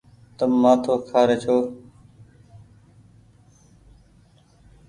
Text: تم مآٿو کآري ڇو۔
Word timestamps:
تم 0.37 0.51
مآٿو 0.61 0.93
کآري 1.09 1.35
ڇو۔ 1.43 1.57